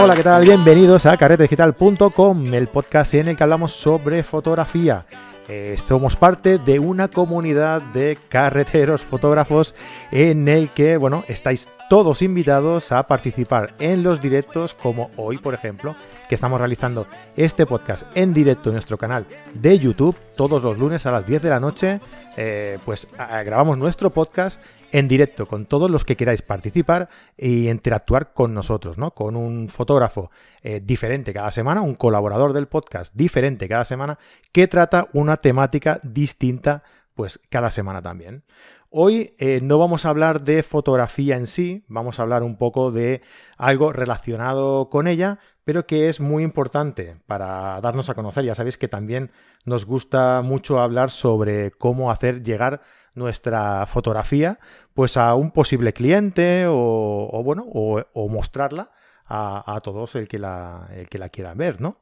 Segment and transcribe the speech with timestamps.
[0.00, 0.42] Hola, ¿qué tal?
[0.44, 5.04] Bienvenidos a carretedigital.com, el podcast en el que hablamos sobre fotografía.
[5.48, 9.74] Eh, somos parte de una comunidad de carreteros fotógrafos
[10.12, 15.54] en el que, bueno, estáis todos invitados a participar en los directos como hoy, por
[15.54, 15.96] ejemplo,
[16.28, 21.06] que estamos realizando este podcast en directo en nuestro canal de YouTube todos los lunes
[21.06, 22.00] a las 10 de la noche.
[22.36, 23.08] Eh, pues
[23.44, 24.60] grabamos nuestro podcast
[24.92, 29.12] en directo con todos los que queráis participar e interactuar con nosotros, ¿no?
[29.12, 30.30] Con un fotógrafo
[30.62, 34.18] eh, diferente cada semana, un colaborador del podcast diferente cada semana,
[34.52, 36.82] que trata una temática distinta,
[37.14, 38.44] pues cada semana también.
[38.90, 42.90] Hoy eh, no vamos a hablar de fotografía en sí, vamos a hablar un poco
[42.90, 43.20] de
[43.58, 48.42] algo relacionado con ella, pero que es muy importante para darnos a conocer.
[48.42, 49.30] Ya sabéis que también
[49.66, 52.80] nos gusta mucho hablar sobre cómo hacer llegar
[53.12, 54.60] nuestra fotografía
[54.94, 58.92] pues a un posible cliente o, bueno o, mostrarla
[59.26, 61.98] a, todos el que la, el que la quiera ver, ¿no?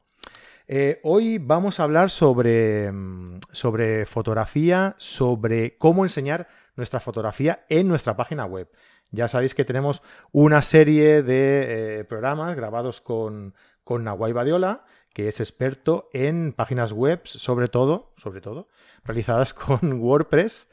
[0.69, 6.47] Eh, hoy vamos a hablar sobre, mm, sobre fotografía, sobre cómo enseñar
[6.77, 8.69] nuestra fotografía en nuestra página web.
[9.11, 15.27] Ya sabéis que tenemos una serie de eh, programas grabados con, con Nahuay Badiola, que
[15.27, 18.67] es experto en páginas web, sobre todo, sobre todo,
[19.03, 20.69] realizadas con WordPress.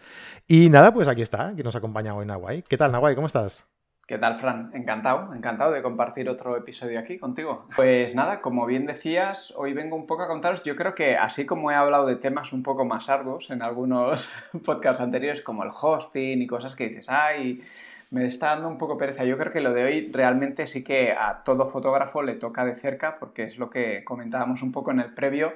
[0.46, 2.62] Y nada, pues aquí está, que nos acompaña hoy Nahuay.
[2.62, 3.14] ¿Qué tal, Nahuay?
[3.14, 3.66] ¿Cómo estás?
[4.06, 4.70] ¿Qué tal, Fran?
[4.74, 7.66] Encantado, encantado de compartir otro episodio aquí contigo.
[7.74, 11.46] Pues nada, como bien decías, hoy vengo un poco a contaros, yo creo que así
[11.46, 14.28] como he hablado de temas un poco más arduos en algunos
[14.64, 17.62] podcasts anteriores, como el hosting y cosas que dices, ay,
[18.10, 19.24] me está dando un poco pereza.
[19.24, 22.76] Yo creo que lo de hoy realmente sí que a todo fotógrafo le toca de
[22.76, 25.54] cerca, porque es lo que comentábamos un poco en el previo,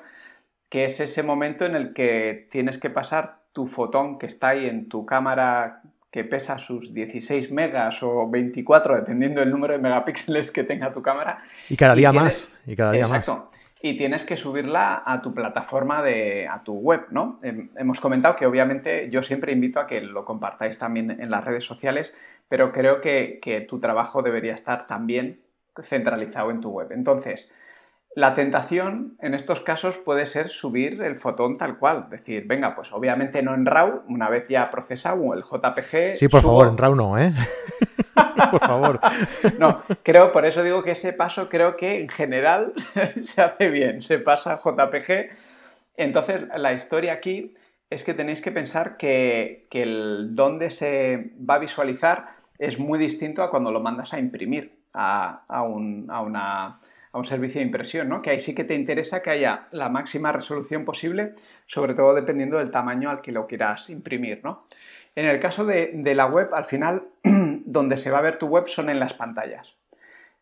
[0.68, 4.66] que es ese momento en el que tienes que pasar tu fotón que está ahí
[4.66, 10.50] en tu cámara que pesa sus 16 megas o 24, dependiendo del número de megapíxeles
[10.50, 11.42] que tenga tu cámara.
[11.68, 12.52] Y cada día más.
[12.66, 13.50] Y cada día Exacto.
[13.80, 17.38] Y tienes que subirla a tu plataforma de, a tu web, ¿no?
[17.42, 21.62] Hemos comentado que obviamente yo siempre invito a que lo compartáis también en las redes
[21.62, 22.12] sociales,
[22.48, 25.40] pero creo que, que tu trabajo debería estar también
[25.82, 26.92] centralizado en tu web.
[26.92, 27.50] Entonces,
[28.14, 32.92] la tentación en estos casos puede ser subir el fotón tal cual, decir, venga, pues
[32.92, 36.16] obviamente no en RAW, una vez ya procesado el JPG.
[36.16, 37.32] Sí, por favor, en RAW no, ¿eh?
[38.50, 39.00] por favor.
[39.58, 42.72] No, creo, por eso digo que ese paso creo que en general
[43.20, 45.30] se hace bien, se pasa a JPG.
[45.96, 47.54] Entonces, la historia aquí
[47.90, 53.42] es que tenéis que pensar que, el dónde se va a visualizar es muy distinto
[53.42, 56.80] a cuando lo mandas a imprimir a, a una
[57.12, 58.22] a un servicio de impresión, ¿no?
[58.22, 61.34] Que ahí sí que te interesa que haya la máxima resolución posible,
[61.66, 64.66] sobre todo dependiendo del tamaño al que lo quieras imprimir, ¿no?
[65.14, 68.68] En el caso de, la web, al final, donde se va a ver tu web
[68.68, 69.74] son en las pantallas.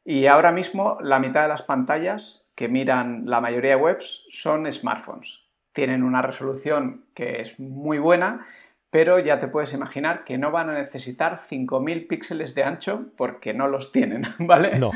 [0.04, 4.70] Y ahora mismo la mitad de las pantallas que miran la mayoría de webs son
[4.70, 5.40] smartphones.
[5.72, 8.46] Tienen una resolución que es muy buena
[8.96, 13.52] pero ya te puedes imaginar que no van a necesitar 5.000 píxeles de ancho porque
[13.52, 14.78] no los tienen, ¿vale?
[14.78, 14.90] No.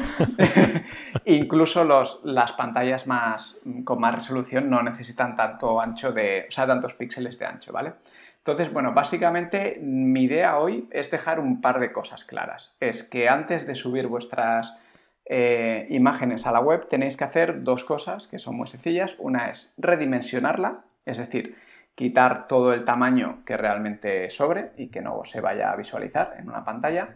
[1.27, 1.85] Incluso
[2.25, 7.39] las pantallas más, con más resolución no necesitan tanto ancho de, o sea, tantos píxeles
[7.39, 7.93] de ancho, ¿vale?
[8.39, 12.75] Entonces, bueno, básicamente mi idea hoy es dejar un par de cosas claras.
[12.81, 14.79] Es que antes de subir vuestras
[15.27, 19.15] eh, imágenes a la web tenéis que hacer dos cosas que son muy sencillas.
[19.19, 21.55] Una es redimensionarla, es decir,
[22.01, 26.49] quitar todo el tamaño que realmente sobre y que no se vaya a visualizar en
[26.49, 27.11] una pantalla.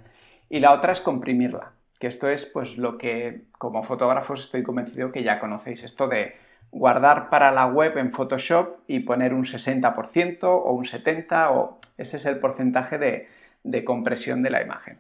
[0.51, 5.11] Y la otra es comprimirla, que esto es pues lo que como fotógrafos estoy convencido
[5.11, 6.37] que ya conocéis, esto de
[6.71, 12.19] guardar para la web en Photoshop y poner un 60% o un 70% o ese
[12.19, 14.99] es el porcentaje de, compresión de la imagen.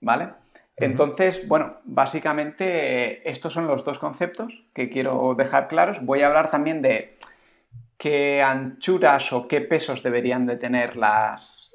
[0.00, 0.30] ¿Vale?
[0.76, 2.64] Entonces, bueno, básicamente
[3.12, 6.04] eh, estos son los dos conceptos que quiero dejar claros.
[6.04, 7.16] Voy a hablar también de
[8.04, 11.72] qué anchuras o qué pesos deberían de tener las,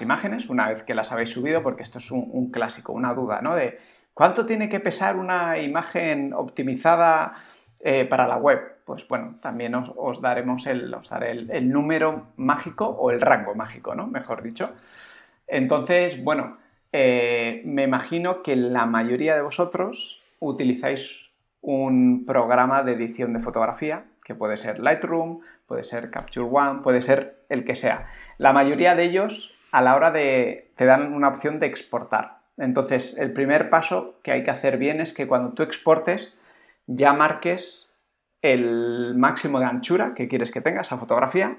[0.00, 3.54] imágenes una vez que las habéis subido, porque esto es un, clásico, una duda, ¿no?
[3.54, 3.78] De
[4.14, 7.34] cuánto tiene que pesar una imagen optimizada
[7.78, 8.58] eh, para la web.
[8.86, 14.06] Pues bueno, también os, daremos el, daré el, número mágico o el rango mágico, ¿no?
[14.06, 14.70] Mejor dicho.
[15.46, 16.56] Entonces, bueno,
[16.90, 24.06] eh, me imagino que la mayoría de vosotros utilizáis un programa de edición de fotografía,
[24.26, 28.08] que puede ser Lightroom, puede ser Capture One, puede ser el que sea.
[28.38, 32.38] La mayoría de ellos a la hora de te dan una opción de exportar.
[32.56, 36.36] Entonces, el primer paso que hay que hacer bien es que cuando tú exportes
[36.88, 37.94] ya marques
[38.42, 41.58] el máximo de anchura que quieres que tenga esa fotografía.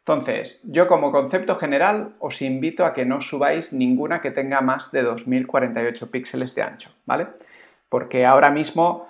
[0.00, 4.90] Entonces, yo como concepto general os invito a que no subáis ninguna que tenga más
[4.90, 7.28] de 2048 píxeles de ancho, ¿vale?
[7.88, 9.08] porque ahora mismo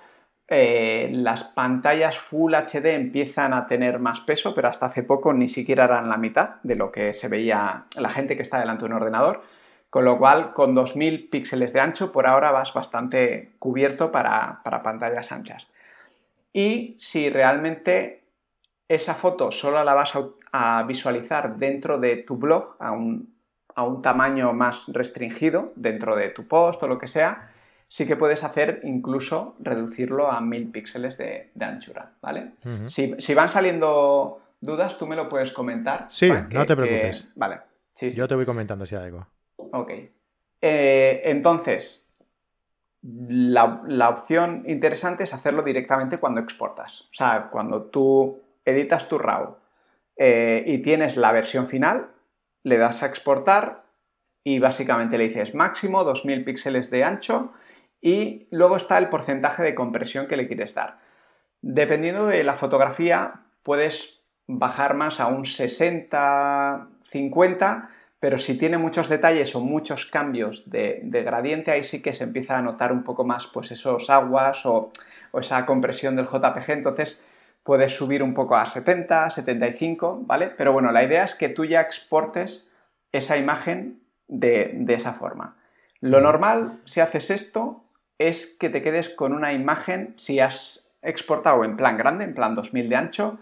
[0.51, 5.47] eh, las pantallas Full HD empiezan a tener más peso, pero hasta hace poco ni
[5.47, 8.91] siquiera eran la mitad de lo que se veía la gente que está delante de
[8.91, 9.43] un ordenador.
[9.91, 15.33] Con lo cual, con 2000 píxeles de ancho, por ahora vas bastante cubierto para, pantallas
[15.33, 15.69] anchas.
[16.53, 18.25] Y si realmente
[18.89, 20.13] esa foto solo la vas
[20.53, 23.35] a, visualizar dentro de tu blog, a un,
[23.75, 27.51] a un tamaño más restringido, dentro de tu post o lo que sea,
[27.89, 32.53] sí que puedes hacer incluso reducirlo a 1000 píxeles de, anchura, ¿vale?
[32.87, 36.07] si, van saliendo dudas, tú me lo puedes comentar.
[36.11, 37.29] Sí, no te preocupes.
[37.35, 37.61] Vale.
[37.95, 39.27] Sí, Yo te voy comentando si hay algo.
[39.73, 39.91] Ok.
[40.61, 42.09] Eh, entonces,
[43.03, 47.03] la, opción interesante es hacerlo directamente cuando exportas.
[47.03, 49.57] O sea, cuando tú editas tu RAW
[50.17, 52.09] eh, y tienes la versión final,
[52.65, 53.85] le das a exportar
[54.45, 57.53] y básicamente le dices máximo 2000 píxeles de ancho
[58.01, 60.99] y luego está el porcentaje de compresión que le quieres dar.
[61.61, 67.91] Dependiendo de la fotografía, puedes bajar más a un 60, 50,
[68.21, 72.59] pero si tiene muchos detalles o muchos cambios de, gradiente, ahí sí que se empieza
[72.59, 74.91] a notar un poco más pues esos aguas o,
[75.35, 77.23] esa compresión del JPG, entonces
[77.63, 80.49] puedes subir un poco a 70, 75, ¿vale?
[80.57, 82.73] Pero bueno, la idea es que tú ya exportes
[83.13, 85.57] esa imagen de, de esa forma.
[86.01, 87.85] Lo normal, si haces esto,
[88.19, 92.55] es que te quedes con una imagen, si has exportado en plan grande, en plan
[92.55, 93.39] 2000 de ancho,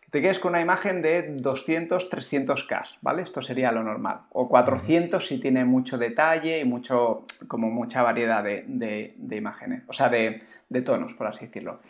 [0.00, 3.22] que te quedes con una imagen de 200, 300K, ¿vale?
[3.22, 4.20] Esto sería lo normal.
[4.30, 10.08] O 400 si tiene mucho detalle y mucho, como mucha variedad de, imágenes, o sea,
[10.08, 10.42] de,
[10.84, 11.80] tonos, por así decirlo.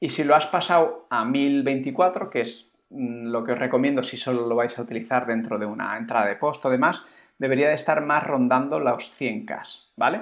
[0.00, 4.16] Y si lo has pasado a 1024, que es mm, lo que os recomiendo si
[4.16, 7.02] solo lo vais a utilizar dentro de una entrada de post o demás,
[7.38, 9.62] debería de estar más rondando los 100K,
[9.96, 10.20] ¿vale?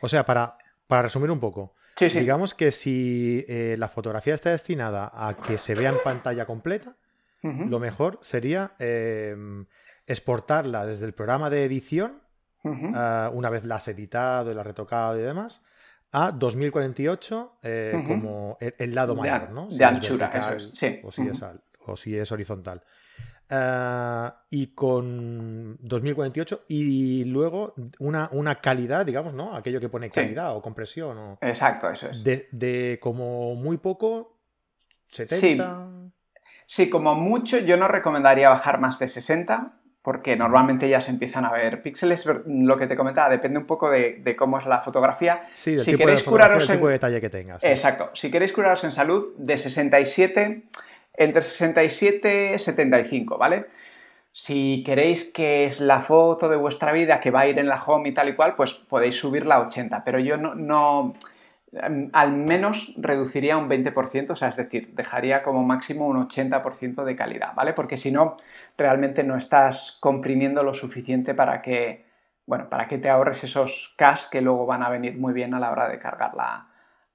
[0.00, 0.56] O sea, para,
[0.86, 1.74] para resumir un poco,
[2.08, 6.96] digamos que si eh, la fotografía está destinada a que se vea en pantalla completa,
[7.42, 9.64] lo mejor sería em,
[10.06, 12.20] exportarla desde el programa de edición,
[12.94, 15.64] ah, una vez la has editado y la has retocado y demás,
[16.12, 19.68] a 2048 eh, como el, lado mayor, ¿no?
[19.68, 20.70] de anchura, eso es.
[20.74, 21.00] Sí.
[21.02, 21.42] O si, es,
[21.86, 22.82] o si es horizontal.
[23.52, 29.56] Eh, y con 2048 y luego una, una, calidad, digamos, ¿no?
[29.56, 31.18] Aquello que pone calidad o compresión.
[31.18, 32.22] O, Exacto, eso es.
[32.22, 34.38] De, como muy poco,
[35.08, 35.88] 70.
[36.68, 36.88] Sí.
[36.88, 39.72] como mucho, yo no recomendaría bajar más de 60,
[40.02, 42.24] porque normalmente ya se empiezan a ver píxeles.
[42.46, 45.48] Lo que te comentaba depende un poco de, cómo es la fotografía.
[45.54, 47.64] Sí, del si tipo queréis de curaros el tipo de detalle que tengas.
[47.64, 48.10] Exacto.
[48.14, 50.62] Si queréis curaros en salud, de 67
[51.14, 53.66] entre 67 y 75, ¿vale?
[54.32, 57.82] Si queréis que es la foto de vuestra vida que va a ir en la
[57.82, 61.14] home y tal y cual, pues podéis subirla a 80, pero yo no, no
[61.72, 67.04] em, al menos reduciría un 20%, o sea, es decir, dejaría como máximo un 80%
[67.04, 67.72] de calidad, ¿vale?
[67.72, 68.36] Porque si no,
[68.78, 72.06] realmente no estás comprimiendo lo suficiente para que,
[72.46, 75.60] bueno, para que te ahorres esos cash que luego van a venir muy bien a
[75.60, 76.32] la hora de cargar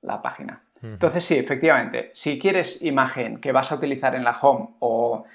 [0.02, 0.65] la página.
[0.94, 5.26] Entonces sí, efectivamente, si quieres imagen que vas a utilizar en la home o,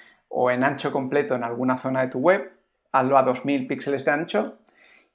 [0.50, 2.52] en ancho completo en alguna zona de tu web,
[2.92, 4.58] hazlo a 2000 píxeles de ancho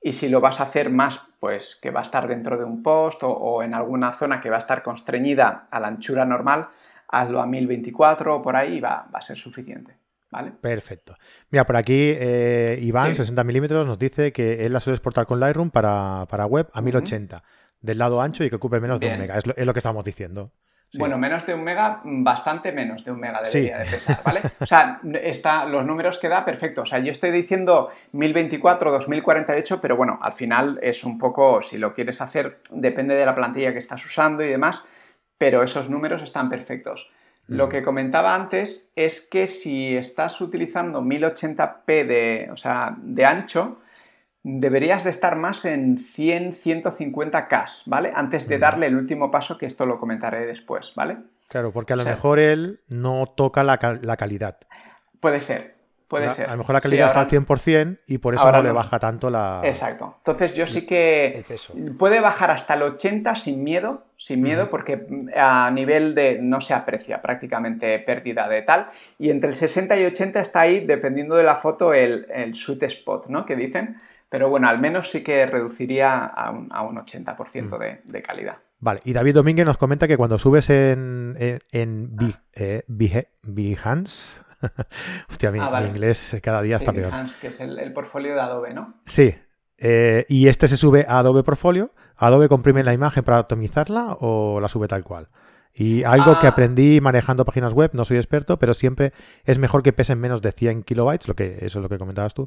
[0.01, 2.83] y si lo vas a hacer más, pues que va a estar dentro de un
[2.83, 6.69] post o, en alguna zona que va a estar constreñida a la anchura normal,
[7.07, 9.98] hazlo a 1024 o por ahí y va, a ser suficiente.
[10.31, 10.51] ¿Vale?
[10.51, 11.15] Perfecto.
[11.50, 15.39] Mira, por aquí eh, Iván, 60 milímetros, nos dice que él la suele exportar con
[15.39, 17.41] Lightroom para, web a 1080
[17.82, 19.38] del lado ancho y que ocupe menos de un mega.
[19.38, 20.51] Es lo, que estamos diciendo.
[20.94, 24.41] Bueno, menos de un mega, bastante menos de un mega debería de pesar, ¿vale?
[24.60, 26.84] O sea, está, los números que da, perfecto.
[26.84, 31.77] O sea, yo estoy diciendo 1024, 2048, pero bueno, al final es un poco, si
[31.77, 34.84] lo quieres hacer, depende de la plantilla que estás usando y demás,
[35.38, 37.12] pero esos números están perfectos.
[37.48, 37.70] Lo mm.
[37.70, 43.82] que comentaba antes es que si estás utilizando 1080p de, o sea, de ancho,
[44.47, 48.11] deberías de estar más en 100, 150 K, ¿vale?
[48.13, 51.17] Antes de darle el último paso, que esto lo comentaré después, ¿vale?
[51.47, 54.57] Claro, porque a lo mejor él no toca la, calidad.
[55.19, 55.73] Puede ser,
[56.07, 56.47] puede ser.
[56.47, 59.31] A lo mejor la calidad está al 100% y por eso no le baja tanto
[59.31, 59.61] la...
[59.63, 60.13] Exacto.
[60.17, 61.43] Entonces yo sí que...
[61.97, 66.75] Puede bajar hasta el 80 sin miedo, sin miedo, porque a nivel de no se
[66.75, 68.91] aprecia prácticamente pérdida de tal.
[69.17, 72.83] Y entre el 60 y 80 está ahí, dependiendo de la foto, el, el sweet
[72.83, 73.43] spot, ¿no?
[73.47, 73.97] Que dicen.
[74.36, 77.38] Pero bueno, al menos sí que reduciría a un, 80%
[77.70, 78.12] mm.
[78.12, 78.58] de, calidad.
[78.80, 81.38] Vale, y David Domínguez nos comenta que cuando subes en,
[81.72, 82.18] en,
[82.54, 82.84] eh,
[83.44, 84.42] Behance,
[85.30, 87.12] hostia, mi, ah, inglés cada día está peor.
[87.12, 88.96] Behance, que es el, portfolio de Adobe, ¿no?
[89.06, 89.34] Sí,
[89.77, 94.60] eh, y este se sube a Adobe Portfolio, ¿Adobe comprime la imagen para optimizarla o
[94.60, 95.30] la sube tal cual?
[95.77, 96.51] Y algo que Ah.
[96.51, 99.12] aprendí manejando páginas web, no soy experto, pero siempre
[99.44, 102.34] es mejor que pesen menos de 100 kilobytes, lo que, eso es lo que comentabas
[102.34, 102.46] tú,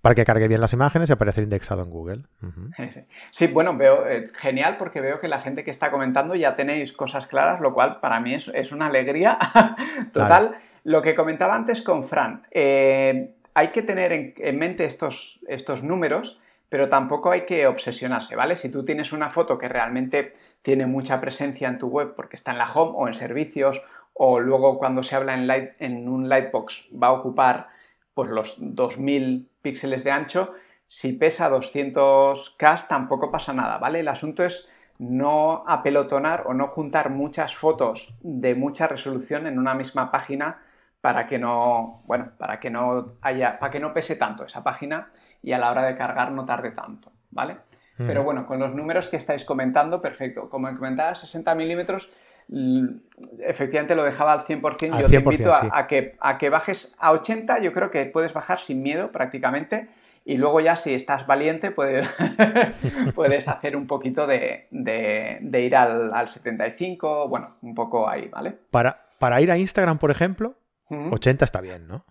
[0.00, 2.22] para que cargue bien las imágenes y aparecer indexado en Google.
[3.32, 6.92] Sí, bueno, veo eh, genial porque veo que la gente que está comentando ya tenéis
[6.92, 9.36] cosas claras, lo cual para mí es, es una alegría
[10.12, 10.56] total.
[10.84, 15.82] Lo que comentaba antes con Fran, eh, hay que tener en, en mente estos, estos
[15.82, 18.54] números, pero tampoco hay que obsesionarse, ¿vale?
[18.56, 22.52] Si tú tienes una foto que realmente tiene mucha presencia en tu web porque está
[22.52, 23.82] en la home o en servicios,
[24.14, 25.34] o luego cuando se habla
[25.78, 27.68] en, un lightbox va a ocupar
[28.14, 30.54] pues los 2000 píxeles de ancho,
[30.86, 34.00] si pesa 200K tampoco pasa nada, ¿vale?
[34.00, 39.74] El asunto es no apelotonar o no juntar muchas fotos de mucha resolución en una
[39.74, 40.62] misma página
[41.00, 45.10] para que no, bueno, para que no haya, para que no pese tanto esa página
[45.42, 47.56] y a la hora de cargar no tarde tanto, ¿vale?
[48.00, 48.06] Mm.
[48.06, 50.48] Pero bueno, con los números que estáis comentando, perfecto.
[50.48, 52.08] Como comentaba, 60 milímetros,
[53.40, 54.92] efectivamente lo dejaba al 100%.
[54.94, 55.68] Al Yo te 100%, invito a, sí.
[55.70, 59.88] a que, a que bajes a 80, yo creo que puedes bajar sin miedo prácticamente.
[60.24, 62.06] Y luego ya si estás valiente puedes,
[63.14, 68.28] puedes hacer un poquito de, de- de ir al, al 75, bueno, un poco ahí,
[68.28, 68.52] ¿vale?
[68.70, 70.54] Para, para ir a Instagram, por ejemplo,
[70.90, 71.14] Ujú.
[71.14, 72.04] 80 está bien, ¿no?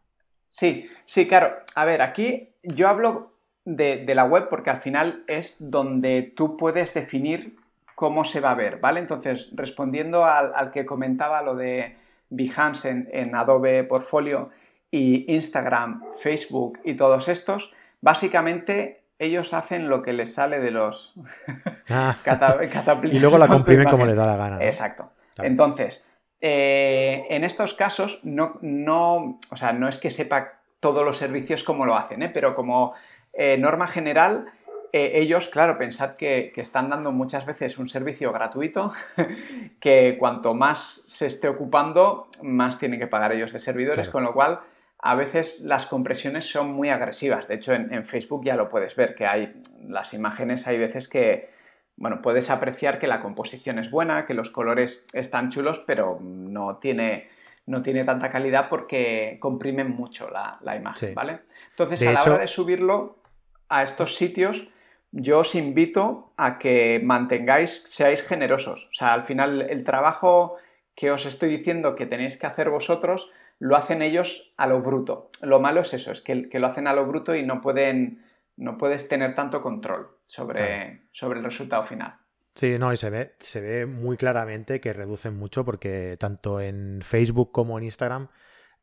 [0.50, 1.56] Sí, sí, claro.
[1.76, 3.34] A ver, aquí yo hablo
[3.66, 7.58] de, de la web porque al final es donde tú puedes definir
[7.96, 9.00] cómo se va a ver, ¿vale?
[9.00, 11.98] Entonces, respondiendo al, al que comentaba lo de
[12.30, 14.50] Behance en, en Adobe Portfolio
[14.92, 21.14] y Instagram, Facebook y todos estos, básicamente ellos hacen lo que les sale de los
[21.90, 22.16] Ah,
[23.04, 24.56] y luego la comprimen como les da la gana.
[24.56, 24.62] ¿no?
[24.62, 25.12] Exacto.
[25.36, 25.50] Claro.
[25.50, 26.08] Entonces,
[26.42, 31.64] eh, en estos casos, no, no, o sea, no es que sepa todos los servicios
[31.64, 32.30] cómo lo hacen, ¿eh?
[32.34, 32.94] pero como
[33.40, 34.46] eh, norma general,
[34.92, 38.92] eh, ellos, claro, pensad que, que están dando muchas veces un servicio gratuito,
[39.80, 44.12] que cuanto más se esté ocupando, más tienen que pagar ellos de servidores, Claro.
[44.12, 44.60] con lo cual
[45.02, 47.48] a veces las compresiones son muy agresivas.
[47.48, 49.54] De hecho, en, en Facebook ya lo puedes ver, que hay
[49.88, 51.50] las imágenes, hay veces que,
[51.96, 56.78] bueno, puedes apreciar que la composición es buena, que los colores están chulos, pero no
[56.78, 57.30] tiene,
[57.68, 61.14] no tiene tanta calidad porque comprimen mucho la, la imagen, Sí.
[61.16, 61.42] ¿vale?
[61.70, 63.19] Entonces, De a la hecho- hora de subirlo
[63.70, 64.68] a estos sitios,
[65.12, 68.88] yo os invito a que mantengáis, seáis generosos.
[68.92, 70.58] O sea, al final el trabajo
[70.96, 75.30] que os estoy diciendo que tenéis que hacer vosotros, lo hacen ellos a lo bruto.
[75.42, 78.26] Lo malo es eso, es que, que lo hacen a lo bruto y no pueden,
[78.58, 82.16] no puedes tener tanto control sobre, sobre el resultado final.
[82.56, 87.02] Sí, no, y se ve, se ve muy claramente que reducen mucho porque tanto en
[87.02, 88.28] Facebook como en Instagram,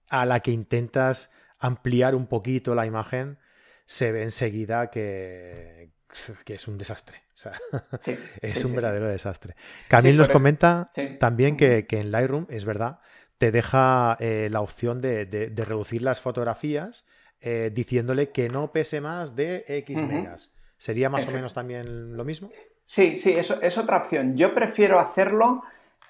[0.09, 3.39] a la que intentas ampliar un poquito la imagen,
[3.87, 5.91] se ve enseguida que,
[6.45, 7.23] que es un desastre.
[7.35, 7.53] O sea,
[8.01, 9.55] Sí, es sí, un sí, verdadero desastre.
[9.89, 12.99] Camil nos comenta también que, que en Lightroom, es verdad,
[13.39, 17.05] te deja eh, la opción de, de- de reducir las fotografías
[17.41, 20.09] eh, diciéndole que no pese más de X Ujú.
[20.09, 20.51] megas.
[20.79, 22.51] ¿Sería más o menos también lo mismo?
[22.85, 24.37] Sí, sí, eso es otra opción.
[24.37, 25.63] Yo prefiero hacerlo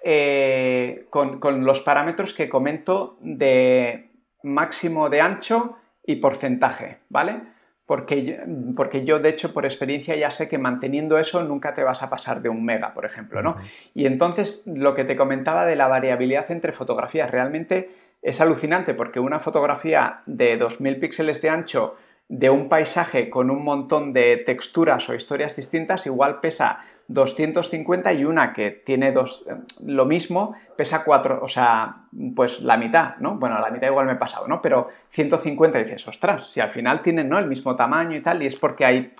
[0.04, 4.11] eh, con, con los parámetros que comento de
[4.42, 7.40] máximo de ancho y porcentaje, ¿vale?
[7.86, 8.34] Porque yo,
[8.74, 12.10] porque yo, de hecho, por experiencia ya sé que manteniendo eso nunca te vas a
[12.10, 13.56] pasar de un mega, por ejemplo, ¿no?
[13.94, 17.90] Y entonces lo que te comentaba de la variabilidad entre fotografías realmente
[18.22, 21.96] es alucinante porque una fotografía de 2000 píxeles de ancho
[22.28, 28.25] de un paisaje con un montón de texturas o historias distintas igual pesa 250 y
[28.25, 29.46] una que tiene dos,
[29.84, 31.96] lo mismo pesa 4, o sea,
[32.34, 33.36] pues la mitad, ¿no?
[33.36, 34.60] Bueno, la mitad igual me he pasado, ¿no?
[34.60, 37.38] Pero 150 dices, ostras, si al final tienen ¿no?
[37.38, 39.12] el mismo tamaño y tal, y es porque hay,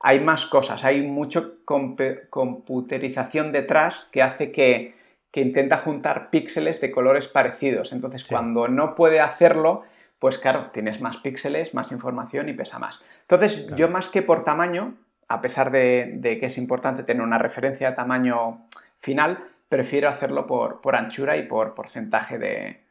[0.00, 4.94] hay más cosas, hay mucho compe- computerización detrás que hace que,
[5.30, 7.92] que intenta juntar píxeles de colores parecidos.
[7.92, 8.28] Entonces, Sí.
[8.30, 9.82] cuando no puede hacerlo,
[10.18, 13.02] pues claro, tienes más píxeles, más información y pesa más.
[13.22, 13.76] Entonces, Claro.
[13.76, 14.94] yo más que por tamaño,
[15.28, 18.66] a pesar de, de que es importante tener una referencia de tamaño
[19.00, 22.82] final, prefiero hacerlo por, por anchura y por porcentaje de,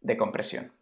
[0.00, 0.72] de compresión.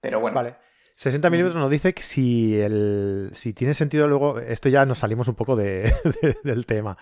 [0.00, 0.56] Pero bueno, Vale.
[0.96, 5.26] 60 milímetros nos dice que si, el, si tiene sentido luego, esto ya nos salimos
[5.26, 6.96] un poco de- de- del tema,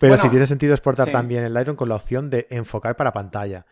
[0.00, 1.12] pero Bueno, si tiene sentido exportar sí.
[1.12, 3.66] también el Lightroom con la opción de enfocar para pantalla.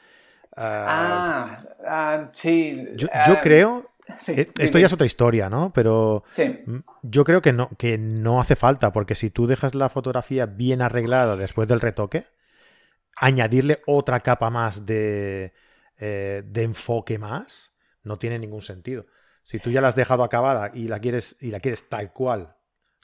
[0.56, 2.88] Ah, Ah, ah, sí.
[2.94, 5.73] yo, ah, yo creo, sí, eh, esto ya es otra historia, ¿no?
[5.73, 9.75] Pero Sí, mm, yo creo que no, que no hace falta, porque si tú dejas
[9.75, 12.26] la fotografía bien arreglada después del retoque,
[13.16, 15.52] añadirle otra capa más de,
[15.99, 19.06] eh, de enfoque más no tiene ningún sentido.
[19.44, 22.56] Si tú ya la has dejado acabada y la quieres, y la quieres tal cual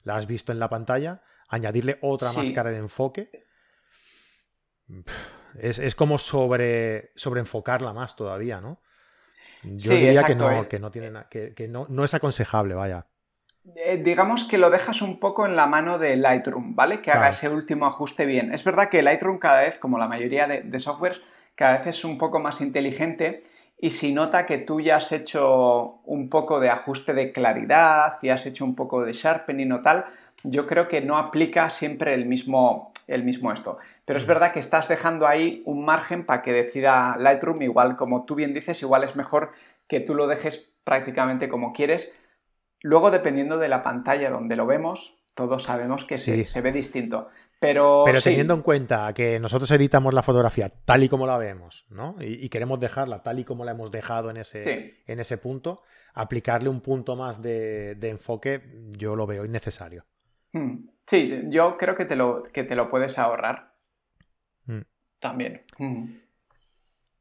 [0.03, 3.29] la has visto en la pantalla, añadirle otra máscara de enfoque.
[5.57, 8.81] Es, como sobre, sobre enfocarla más todavía, ¿no?
[9.63, 13.05] Yo diría que, no, que, no, tiene, que, no, no es aconsejable, vaya.
[13.75, 17.01] Eh, digamos que lo dejas un poco en la mano de Lightroom, ¿vale?
[17.01, 18.53] Que haga ese último ajuste bien.
[18.53, 21.21] Es verdad que Lightroom cada vez, como la mayoría de, de softwares,
[21.55, 23.43] cada vez es un poco más inteligente
[23.83, 28.29] y si nota que tú ya has hecho un poco de ajuste de claridad y
[28.29, 30.05] has hecho un poco de sharpening o tal,
[30.43, 33.79] yo creo que no aplica siempre el mismo, el mismo esto.
[34.05, 38.25] Pero es verdad que estás dejando ahí un margen para que decida Lightroom, igual como
[38.25, 39.51] tú bien dices, igual es mejor
[39.87, 42.15] que tú lo dejes prácticamente como quieres.
[42.81, 47.29] Luego, dependiendo de la pantalla donde lo vemos, todos sabemos que se, ve distinto.
[47.59, 51.85] Pero, Pero teniendo en cuenta que nosotros editamos la fotografía tal y como la vemos,
[51.89, 52.15] ¿no?
[52.19, 56.69] Y, queremos dejarla tal y como la hemos dejado en ese, en ese punto, aplicarle
[56.69, 58.61] un punto más de, enfoque,
[58.97, 60.05] yo lo veo innecesario.
[60.53, 60.87] Hmm.
[61.05, 63.70] Sí, yo creo que te lo, que te lo puedes ahorrar.
[65.21, 65.61] También.
[65.77, 66.15] Hmm.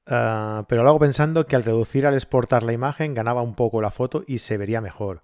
[0.09, 3.93] Ah, pero luego pensando que al reducir al exportar la imagen ganaba un poco la
[3.93, 5.23] foto y se vería mejor.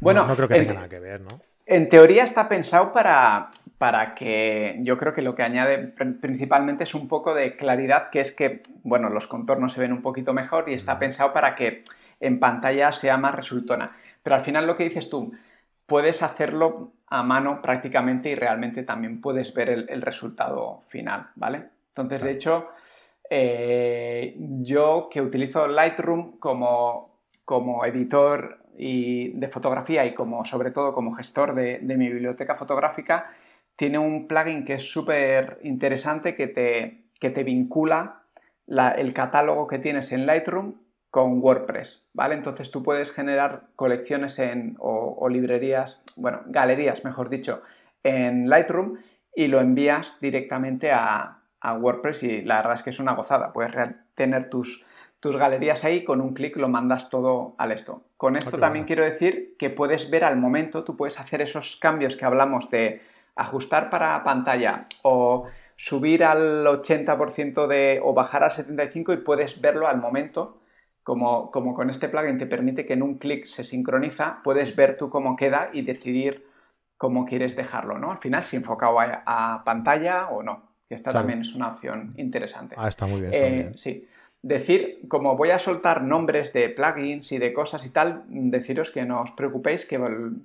[0.00, 1.40] Bueno, no creo que tenga nada que ver, ¿no?
[1.66, 6.94] En teoría está pensado para, para que yo creo que lo que añade principalmente es
[6.94, 10.68] un poco de claridad, que es que, bueno, los contornos se ven un poquito mejor
[10.68, 11.82] y está pensado para que
[12.20, 13.92] en pantalla sea más resultona.
[14.22, 15.32] Pero al final lo que dices tú,
[15.86, 21.68] puedes hacerlo a mano prácticamente y realmente también puedes ver el, resultado final, ¿vale?
[21.88, 22.68] Entonces, de hecho,
[23.30, 30.92] eh, yo que utilizo Lightroom como, como editor y de fotografía y como sobre todo
[30.92, 33.30] como gestor de, mi biblioteca fotográfica,
[33.76, 38.22] tiene un plugin que es súper interesante que te, que te vincula
[38.66, 40.74] el catálogo que tienes en Lightroom
[41.14, 42.34] con WordPress, ¿vale?
[42.34, 47.62] Entonces tú puedes generar colecciones en, o, librerías, bueno, galerías, mejor dicho,
[48.02, 48.96] en Lightroom
[49.32, 53.52] y lo envías directamente a, a WordPress y la verdad es que es una gozada.
[53.52, 53.72] Puedes
[54.16, 54.84] tener tus,
[55.20, 58.02] tus galerías ahí, con un clic lo mandas todo al esto.
[58.16, 62.16] Con esto también quiero decir que puedes ver al momento, tú puedes hacer esos cambios
[62.16, 63.02] que hablamos de
[63.36, 69.86] ajustar para pantalla o subir al 80% de, o bajar al 75% y puedes verlo
[69.86, 70.58] al momento.
[71.04, 74.96] Como, como con este plugin te permite que en un clic se sincroniza, puedes ver
[74.96, 76.46] tú cómo queda y decidir
[76.96, 78.10] cómo quieres dejarlo, ¿no?
[78.10, 80.62] Al final, si enfocado a, pantalla o no.
[80.88, 82.74] esta también es una opción interesante.
[82.78, 83.32] Ah, está muy bien.
[83.32, 83.78] Está muy eh, bien.
[83.78, 84.08] Sí
[84.44, 89.06] decir, como voy a soltar nombres de plugins y de cosas y tal, deciros que
[89.06, 89.98] no os preocupéis, que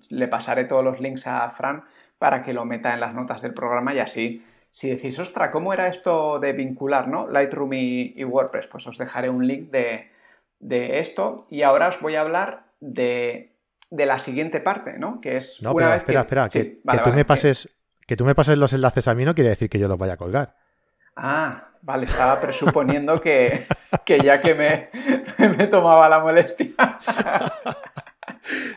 [0.10, 1.84] le pasaré todos los links a Fran
[2.18, 5.74] para que lo meta en las notas del programa y así, si decís, ostra, ¿cómo
[5.74, 7.28] era esto de vincular ¿no?
[7.28, 8.68] Lightroom y, WordPress?
[8.68, 10.10] Pues os dejaré un link de,
[10.62, 13.56] esto y ahora os voy a hablar de,
[13.90, 15.20] la siguiente parte, ¿no?
[15.22, 17.70] Que es no, una espera, espera, que, tú me pases,
[18.06, 20.14] que tú me pases los enlaces a mí no quiere decir que yo los vaya
[20.14, 20.56] a colgar.
[21.16, 23.66] Ah, vale, estaba presuponiendo que,
[24.24, 24.56] ya que
[25.38, 26.74] me, tomaba la molestia.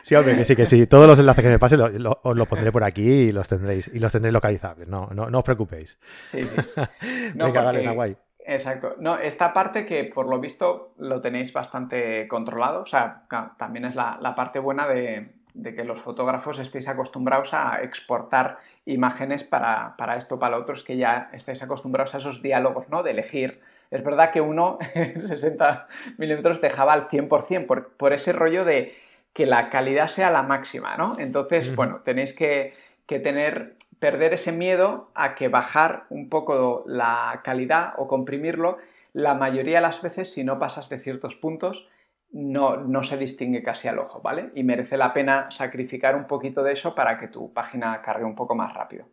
[0.01, 0.87] Sí, hombre, que sí, que sí.
[0.87, 3.99] Todos los enlaces que me pasen os los pondré por aquí y los tendréis, y
[3.99, 4.87] los tendréis localizables.
[4.87, 5.99] No, no, no os preocupéis.
[6.27, 6.61] Sí, sí.
[7.35, 8.17] No, Venga, vale, guay.
[8.45, 8.95] Exacto.
[8.99, 12.81] No, esta parte que por lo visto lo tenéis bastante controlado.
[12.81, 13.23] O sea,
[13.57, 18.57] también es la, la parte buena de, de que los fotógrafos estéis acostumbrados a exportar
[18.85, 22.89] imágenes para, para esto, para lo otro, es que ya estáis acostumbrados a esos diálogos,
[22.89, 23.03] ¿no?
[23.03, 23.61] De elegir.
[23.91, 28.95] Es verdad que uno 60 milímetros dejaba al 100% por, por ese rollo de
[29.33, 31.17] que la calidad sea la máxima, ¿no?
[31.17, 32.75] Entonces, bueno, tenéis que,
[33.07, 38.77] que tener, perder ese miedo a que bajar un poco la calidad o comprimirlo,
[39.13, 41.87] la mayoría de las veces, si no pasas de ciertos puntos,
[42.33, 44.49] no, se distingue casi al ojo, ¿vale?
[44.55, 48.35] Y merece la pena sacrificar un poquito de eso para que tu página cargue un
[48.35, 49.05] poco más rápido.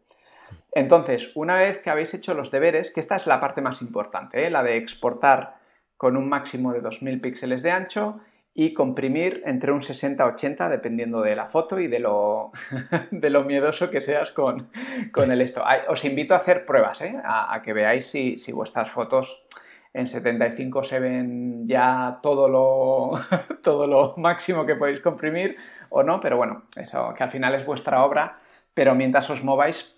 [0.72, 4.46] Entonces, una vez que habéis hecho los deberes, que esta es la parte más importante,
[4.46, 4.50] ¿eh?
[4.50, 5.57] la de exportar
[5.98, 8.20] con un máximo de 2000 píxeles de ancho
[8.54, 12.50] y comprimir entre un 60-80 dependiendo de la foto y de lo,
[13.10, 14.68] de lo miedoso que seas con,
[15.16, 15.62] el esto.
[15.88, 17.16] Os invito a hacer pruebas, ¿eh?
[17.24, 19.44] a, que veáis si, si vuestras fotos
[19.92, 23.12] en 75 se ven ya todo lo,
[23.62, 25.56] todo lo máximo que podéis comprimir
[25.88, 28.38] o no, pero bueno, eso que al final es vuestra obra,
[28.74, 29.96] pero mientras os mováis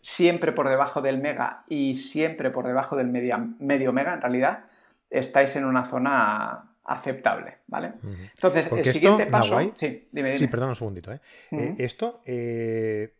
[0.00, 4.64] siempre por debajo del mega y siempre por debajo del medio mega en realidad,
[5.10, 7.94] estáis en una zona aceptable, ¿vale?
[8.34, 9.58] Entonces, el siguiente paso...
[9.74, 11.12] sí, dime, sí, perdón un segundito.
[11.12, 11.20] ¿eh?
[11.50, 13.14] Eh, esto eh,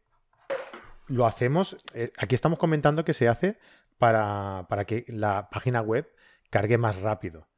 [1.09, 1.77] lo hacemos...
[2.19, 3.59] aquí estamos comentando que se hace
[3.99, 6.11] para, para que la página web
[6.51, 7.49] cargue más rápido.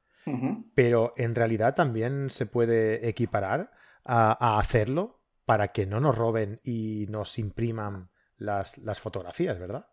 [0.74, 3.70] Pero en realidad también se puede equiparar
[4.04, 9.86] a, hacerlo para que no nos roben y nos impriman las, fotografías, ¿verdad?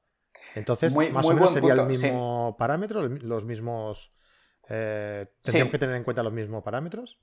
[0.56, 4.12] Entonces, más o menos sería el mismo parámetro, los mismos...
[4.70, 7.20] Eh, ¿Tendríamos que tener en cuenta los mismos parámetros?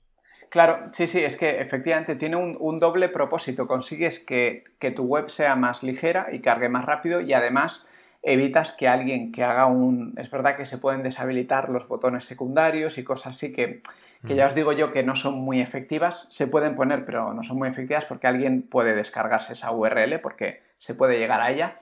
[0.49, 3.67] Claro, sí, sí, es que efectivamente tiene un, doble propósito.
[3.67, 7.85] Consigues que, tu web sea más ligera y cargue más rápido y además
[8.21, 10.13] evitas que alguien que haga un...
[10.17, 13.81] Es verdad que se pueden deshabilitar los botones secundarios y cosas así que,
[14.27, 16.27] que ya os digo yo que no son muy efectivas.
[16.29, 20.63] Se pueden poner, pero no son muy efectivas porque alguien puede descargarse esa URL porque
[20.77, 21.79] se puede llegar a ella.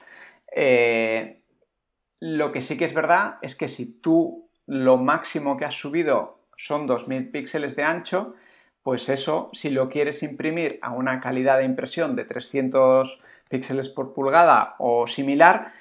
[0.55, 1.41] Eh,
[2.19, 6.37] lo que sí que es verdad es que si tú lo máximo que has subido
[6.55, 8.35] son 2000 píxeles de ancho,
[8.83, 14.13] pues eso, si lo quieres imprimir a una calidad de impresión de 300 píxeles por
[14.13, 15.73] pulgada o similar,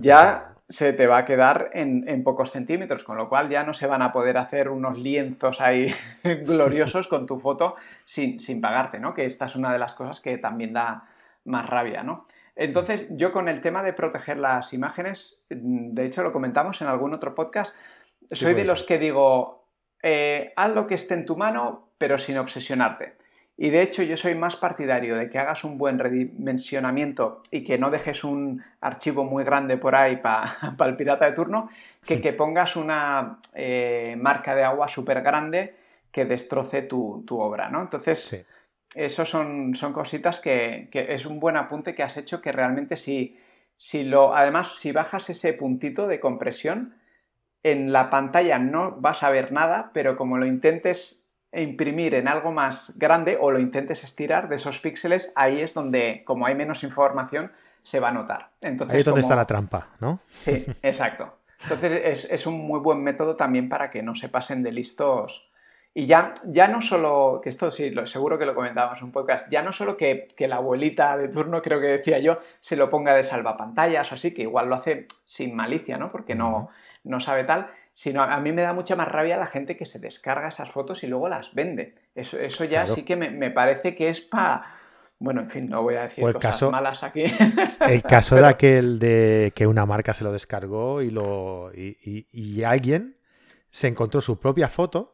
[0.00, 3.86] ya se te va a quedar en, pocos centímetros, con lo cual ya no se
[3.86, 5.94] van a poder hacer unos lienzos ahí
[6.24, 9.14] gloriosos con tu foto sin, sin, pagarte, ¿no?
[9.14, 11.04] Que esta es una de las cosas que también da
[11.44, 12.26] más rabia, ¿no?
[12.56, 17.12] Entonces, yo con el tema de proteger las imágenes, de hecho lo comentamos en algún
[17.12, 17.74] otro podcast,
[18.30, 19.66] soy de los que digo,
[20.02, 23.16] eh, haz lo que esté en tu mano, pero sin obsesionarte.
[23.56, 27.78] Y de hecho yo soy más partidario de que hagas un buen redimensionamiento y que
[27.78, 30.56] no dejes un archivo muy grande por ahí para
[30.86, 31.70] el pirata de turno,
[32.04, 35.76] que que pongas una eh, marca de agua súper grande
[36.10, 37.82] que destroce tu, obra, ¿no?
[37.82, 38.46] Entonces,
[38.94, 43.36] eso son, son cositas que, es un buen apunte que has hecho que realmente si,
[43.76, 44.34] si lo...
[44.34, 46.94] Además, si bajas ese puntito de compresión,
[47.64, 52.52] en la pantalla no vas a ver nada, pero como lo intentes imprimir en algo
[52.52, 56.84] más grande o lo intentes estirar de esos píxeles, ahí es donde, como hay menos
[56.84, 57.50] información,
[57.82, 58.50] se va a notar.
[58.60, 60.20] Entonces, ahí es donde está la trampa, ¿no?
[60.38, 61.38] Sí, exacto.
[61.62, 65.50] Entonces es, un muy buen método también para que no se pasen de listos.
[65.96, 69.12] Y ya, ya no solo, que esto sí, lo, seguro que lo comentábamos en un
[69.12, 72.90] podcast, ya no solo que, la abuelita de turno, creo que decía yo, se lo
[72.90, 76.10] ponga de salvapantallas o así, que igual lo hace sin malicia, ¿no?
[76.10, 76.68] Porque no,
[77.04, 80.00] no sabe tal, sino a mí me da mucha más rabia la gente que se
[80.00, 81.94] descarga esas fotos y luego las vende.
[82.14, 84.64] Eso, eso ya sí que me, parece que es para...
[85.20, 87.22] Bueno, en fin, no voy a decir cosas malas aquí.
[87.88, 93.16] El caso de aquel de que una marca se lo descargó y, lo, y, alguien
[93.70, 95.13] se encontró su propia foto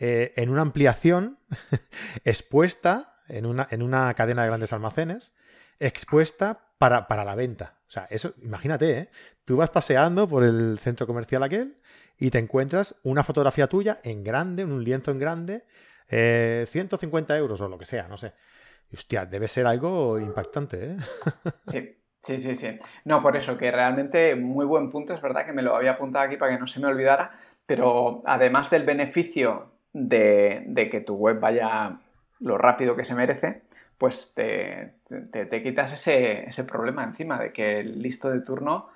[0.00, 1.38] eh, en una ampliación
[2.24, 5.34] expuesta en una, en una cadena de grandes almacenes,
[5.78, 7.74] expuesta para, para la venta.
[7.86, 9.10] O sea, eso, imagínate, ¿eh?
[9.44, 11.76] Tú vas paseando por el centro comercial aquel
[12.18, 15.64] y te encuentras una fotografía tuya en grande, un lienzo en grande,
[16.08, 18.32] 150 eh, euros o lo que sea, no sé.
[18.92, 20.96] hostia, debe ser algo impactante, ¿eh?
[21.66, 21.96] Sí.
[22.22, 22.78] Sí, sí, sí.
[23.06, 26.26] No, por eso, que realmente muy buen punto, es verdad que me lo había apuntado
[26.26, 27.32] aquí para que no se me olvidara,
[27.64, 31.98] pero además del beneficio de, que tu web vaya
[32.40, 33.62] lo rápido que se merece,
[33.98, 34.94] pues te,
[35.30, 38.88] te, quitas ese, ese, problema encima de que el listo de turno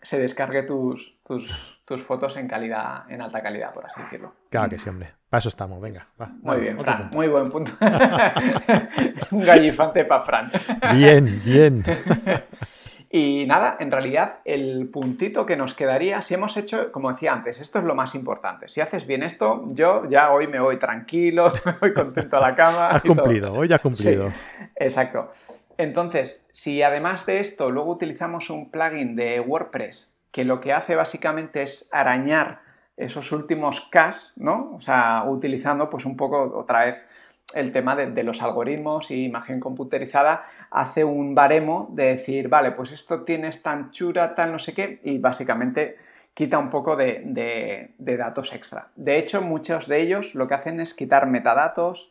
[0.00, 4.34] se descargue tus, tus, fotos en calidad, en alta calidad, por así decirlo.
[4.50, 5.12] Claro que sí, hombre.
[5.28, 6.06] Para eso estamos, venga.
[6.42, 7.72] muy bien, Fran, muy buen punto.
[9.30, 10.50] Un gallifante para Fran.
[10.94, 11.84] bien, bien.
[13.16, 17.60] Y nada, en realidad el puntito que nos quedaría, si hemos hecho, como decía antes,
[17.60, 18.66] esto es lo más importante.
[18.66, 22.56] Si haces bien esto, yo ya hoy me voy tranquilo, me voy contento a la
[22.56, 22.88] cama.
[22.88, 24.32] Has cumplido, hoy ya has cumplido.
[24.74, 25.30] exacto.
[25.78, 30.96] Entonces, si además de esto luego utilizamos un plugin de WordPress que lo que hace
[30.96, 32.62] básicamente es arañar
[32.96, 34.72] esos últimos caches, ¿no?
[34.74, 36.96] O sea, utilizando pues un poco otra vez
[37.54, 42.92] el tema de, los algoritmos y imagen computerizada, hace un baremo de decir, vale, pues
[42.92, 45.96] esto tiene esta anchura, tal, no sé qué, y básicamente
[46.34, 48.88] quita un poco de, datos extra.
[48.96, 52.10] De hecho, muchos de ellos lo que hacen es quitar metadatos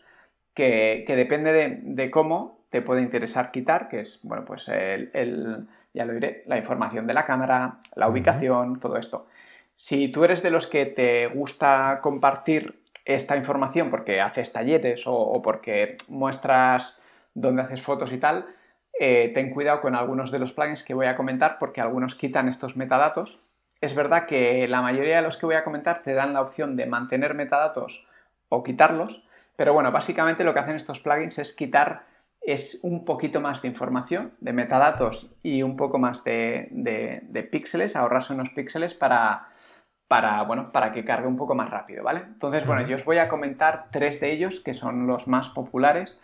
[0.53, 6.13] que, depende de cómo te puede interesar quitar, que es, bueno, pues el, ya lo
[6.13, 9.27] diré, la información de la cámara, la ubicación, todo esto.
[9.75, 15.39] Si tú eres de los que te gusta compartir esta información porque haces talleres o,
[15.43, 16.99] porque muestras
[17.33, 18.45] dónde haces fotos y tal,
[18.99, 22.47] eh, ten cuidado con algunos de los plugins que voy a comentar porque algunos quitan
[22.47, 23.39] estos metadatos.
[23.81, 26.75] Es verdad que la mayoría de los que voy a comentar te dan la opción
[26.75, 28.07] de mantener metadatos
[28.49, 29.23] o quitarlos,
[29.55, 32.05] pero bueno, básicamente lo que hacen estos plugins es quitar
[32.43, 38.33] es un poquito más de información, de metadatos y un poco más de, píxeles, ahorrarse
[38.33, 39.47] unos píxeles para,
[40.09, 42.19] para, bueno, para que cargue un poco más rápido, ¿vale?
[42.27, 46.19] Entonces, bueno, yo os voy a comentar tres de ellos que son los más populares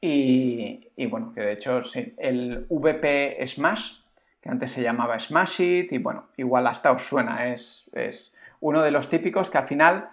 [0.00, 3.94] y, bueno, que de hecho sí, el VP Smash,
[4.40, 8.82] que antes se llamaba Smash It y bueno, igual hasta os suena, es, es uno
[8.82, 10.10] de los típicos que al final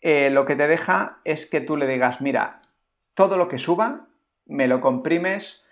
[0.00, 2.62] eh, lo que te deja es que tú le digas, mira,
[3.14, 4.06] todo lo que suba
[4.46, 5.64] me lo comprimes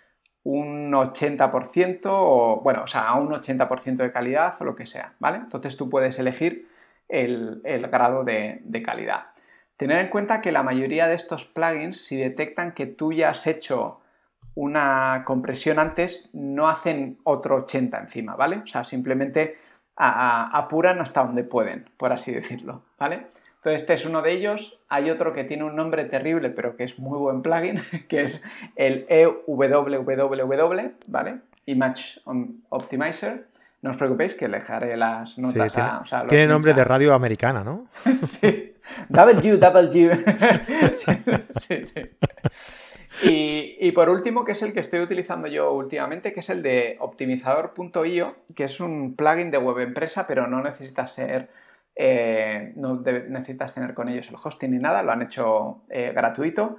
[0.45, 5.15] un 80% o, bueno, o sea, a un 80% de calidad o lo que sea,
[5.19, 5.39] ¿vale?
[5.39, 6.69] Entonces tú puedes elegir
[7.09, 9.27] el, grado de, de, calidad.
[9.79, 13.47] Tener en cuenta que la mayoría de estos plugins, si detectan que tú ya has
[13.47, 14.01] hecho
[14.57, 18.57] una compresión antes, no hacen otro 80 encima, ¿vale?
[18.57, 19.57] O sea, simplemente
[19.95, 23.29] apuran hasta donde pueden, por así decirlo, ¿vale?
[23.57, 24.81] Entonces, este es uno de ellos.
[24.89, 28.45] Hay otro que tiene un nombre terrible, pero que es muy buen plugin, que es
[28.75, 31.39] el EWWW, ¿vale?
[31.67, 32.21] Image
[32.71, 33.47] Optimizer.
[33.81, 36.03] No os preocupéis que le dejaré las notas a.
[36.29, 37.85] tiene nombre de radio americana, ¿no?
[38.41, 38.68] sí.
[39.09, 40.25] W, W.
[41.61, 42.03] sí, sí.
[43.23, 46.97] Y, por último, que es el que estoy utilizando yo últimamente, que es el de
[47.01, 51.49] optimizador.io, que es un plugin de web empresa, pero no necesitas ser.
[51.97, 56.77] Eh, no necesitas tener con ellos el hosting ni nada, lo han hecho eh, gratuito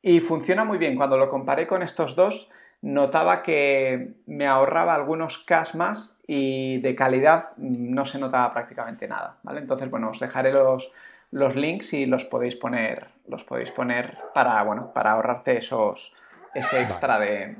[0.00, 0.96] y funciona muy bien.
[0.96, 6.94] Cuando lo comparé con estos dos, notaba que me ahorraba algunos cash más y de
[6.94, 9.38] calidad no se notaba prácticamente nada.
[9.42, 9.60] ¿vale?
[9.60, 10.90] Entonces, bueno, os dejaré los,
[11.32, 16.14] los links y los podéis poner, los podéis poner para, bueno, para ahorrarte esos,
[16.54, 17.56] ese extra de...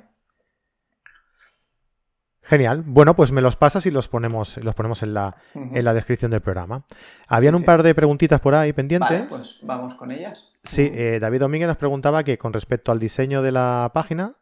[2.43, 2.83] Genial.
[2.85, 6.31] Bueno, pues me los pasas y los ponemos, los ponemos en la, en la descripción
[6.31, 6.85] del programa.
[7.29, 9.23] Habían un par de preguntitas por ahí pendientes.
[9.31, 10.53] pues vamos con ellas.
[10.65, 14.35] Sí, eh, David Domínguez nos preguntaba que con respecto al diseño de la página,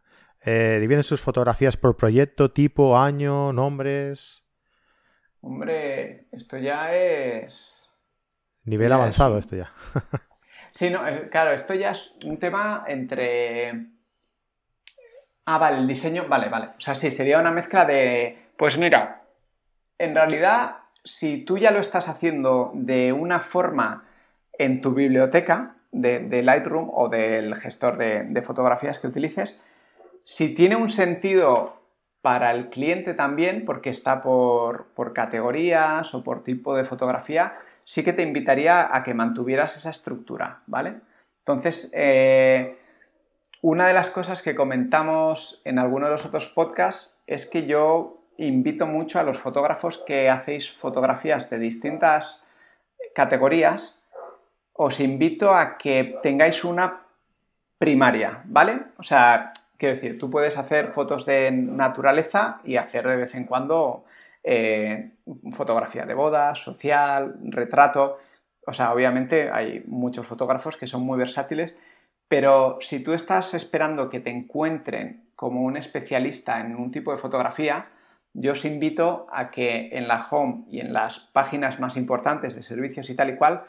[0.42, 4.42] eh, dividen sus fotografías por proyecto, tipo, año, nombres.
[5.42, 7.79] Hombre, esto ya es
[8.64, 9.72] Nivel avanzado esto ya.
[10.72, 13.86] sí, no, eh, claro, esto ya es un tema entre...
[15.46, 16.66] Ah, vale, el diseño, vale, vale.
[16.76, 18.50] O sea, sí, sería una mezcla de...
[18.56, 19.22] Pues mira,
[19.98, 24.04] en realidad, si tú ya lo estás haciendo de una forma
[24.52, 29.60] en tu biblioteca de, Lightroom o del gestor de, fotografías que utilices,
[30.24, 31.80] si tiene un sentido
[32.22, 37.54] para el cliente también, porque está por, por categorías o por tipo de fotografía,
[37.90, 41.00] sí que te invitaría a que mantuvieras esa estructura, ¿vale?
[41.40, 42.78] Entonces, eh,
[43.62, 48.22] una de las cosas que comentamos en alguno de los otros podcasts es que yo
[48.36, 52.46] invito mucho a los fotógrafos que hacéis fotografías de distintas
[53.12, 54.00] categorías,
[54.72, 57.00] os invito a que tengáis una
[57.76, 58.82] primaria, ¿vale?
[58.98, 63.46] O sea, quiero decir, tú puedes hacer fotos de naturaleza y hacer de vez en
[63.46, 64.04] cuando
[64.42, 65.12] eh,
[65.52, 68.18] fotografía de boda, social, retrato.
[68.66, 71.76] O sea, obviamente hay muchos fotógrafos que son muy versátiles,
[72.28, 77.18] pero si tú estás esperando que te encuentren como un especialista en un tipo de
[77.18, 77.86] fotografía,
[78.32, 82.62] yo os invito a que en la home y en las páginas más importantes de
[82.62, 83.64] servicios y tal y cual,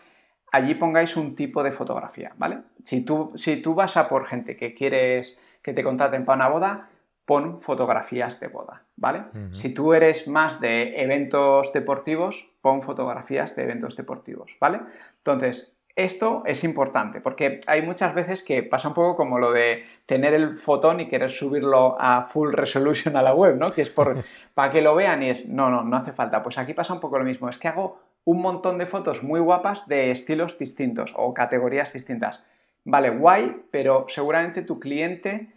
[0.52, 2.60] allí pongáis un tipo de fotografía, ¿vale?
[2.84, 6.48] Si tú, si tú vas a por gente que quieres que te contraten para una
[6.50, 6.90] boda,
[7.26, 9.24] pon fotografías de boda, ¿vale?
[9.52, 14.80] Si tú eres más de eventos deportivos, pon fotografías de eventos deportivos, ¿vale?
[15.18, 19.86] Entonces, esto es importante porque hay muchas veces que pasa un poco como lo de
[20.06, 23.70] tener el fotón y querer subirlo a full resolution a la web, ¿no?
[23.70, 26.42] Que es por, para que lo vean y es, no, no, no hace falta.
[26.42, 29.40] Pues aquí pasa un poco lo mismo, es que hago un montón de fotos muy
[29.40, 32.44] guapas de estilos distintos o categorías distintas.
[32.84, 35.54] Vale, guay, pero seguramente tu cliente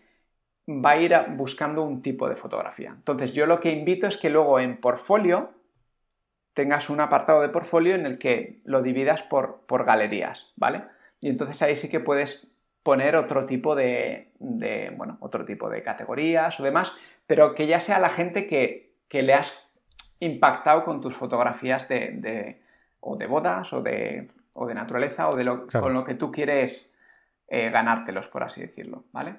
[0.69, 2.91] va a ir buscando un tipo de fotografía.
[2.91, 5.53] Entonces yo lo que invito es que luego en portfolio
[6.55, 10.85] tengas un apartado de portfolio en el que lo dividas por, por galerías, ¿vale?
[11.21, 12.49] Y entonces ahí sí que puedes
[12.83, 16.93] poner otro tipo de, bueno, otro tipo de categorías o demás,
[17.27, 19.55] pero que ya sea la gente que, le has
[20.19, 22.61] impactado con tus fotografías de,
[22.99, 26.33] o de bodas o de, o de naturaleza o de lo, con lo que tú
[26.33, 26.97] quieres
[27.47, 29.37] eh, ganártelos, por así decirlo, ¿vale?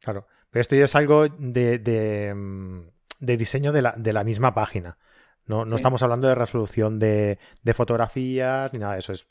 [0.00, 2.80] Claro, pero esto ya es algo de, mm,
[3.20, 4.98] diseño de la, misma página.
[5.46, 7.38] No, estamos hablando de resolución de,
[7.74, 9.12] fotografías ni nada de eso.
[9.12, 9.26] Es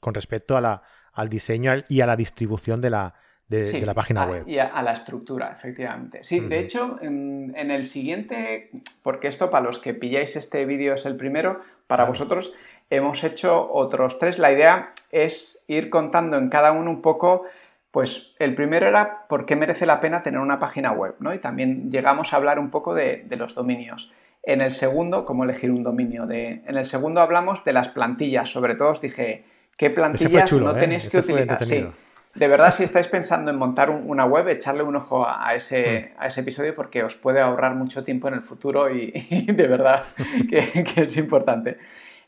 [0.00, 0.82] con respecto a la,
[1.12, 3.14] al diseño y a la distribución de la,
[3.48, 4.44] de, la página web.
[4.46, 6.22] Y a, la estructura, efectivamente.
[6.22, 8.70] Sí, de hecho, en, el siguiente,
[9.02, 12.54] porque esto para los que pilláis este vídeo es el primero, para vosotros
[12.90, 14.38] hemos hecho otros tres.
[14.38, 17.44] La idea es ir contando en cada uno un poco
[17.92, 21.34] pues el primero era por qué merece la pena tener una página web, ¿no?
[21.34, 24.10] Y también llegamos a hablar un poco de, los dominios.
[24.42, 26.26] En el segundo, cómo elegir un dominio.
[26.26, 28.50] De, en el segundo hablamos de las plantillas.
[28.50, 29.44] Sobre todo os dije,
[29.76, 30.80] ¿qué plantillas no ¿eh?
[30.80, 31.64] tenéis que utilizar?
[31.66, 31.86] Sí,
[32.34, 36.22] de verdad, si estáis pensando en montar una web, echarle un ojo a ese, mm.
[36.22, 39.10] a ese, episodio porque os puede ahorrar mucho tiempo en el futuro y,
[39.48, 40.04] de verdad
[40.48, 41.76] que, que es importante.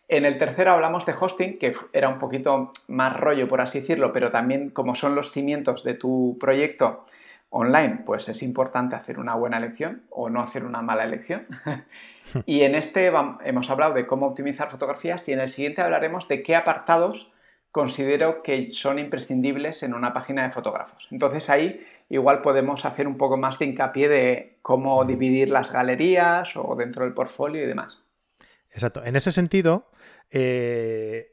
[0.08, 4.12] En el tercero hablamos de hosting, que era un poquito más rollo, por así decirlo,
[4.12, 7.04] pero también como son los cimientos de tu proyecto,
[7.56, 11.46] online, pues es importante hacer una buena elección o no hacer una mala elección.
[12.46, 13.12] y en este
[13.44, 17.32] hemos hablado de cómo optimizar fotografías y en el siguiente hablaremos de qué apartados
[17.70, 21.06] considero que son imprescindibles en una página de fotógrafos.
[21.12, 26.56] Entonces ahí igual podemos hacer un poco más de hincapié de cómo dividir las galerías
[26.56, 28.02] o dentro del portfolio y demás.
[28.72, 29.04] Exacto.
[29.04, 29.86] En ese sentido,
[30.36, 31.32] eh,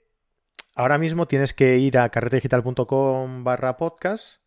[0.75, 4.43] ahora mismo tienes que ir a carretedigital.com barra podcast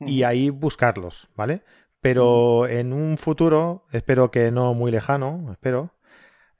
[0.00, 1.62] y ahí buscarlos, ¿vale?
[2.00, 5.94] Pero en un futuro, espero que no muy lejano, espero,